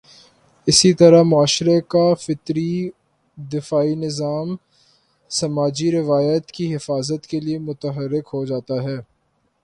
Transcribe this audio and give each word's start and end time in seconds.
اسی 0.67 0.93
طرح 0.93 1.23
معاشرے 1.23 1.81
کا 1.81 2.13
فطری 2.13 2.89
دفاعی 3.37 3.95
نظام 3.95 4.55
سماجی 5.31 5.91
روایات 5.91 6.51
کی 6.51 6.75
حفاظت 6.75 7.27
کے 7.27 7.39
لیے 7.39 7.59
متحرک 7.59 8.29
ہو 8.33 8.45
جاتا 8.45 8.83
ہے۔ 8.83 8.97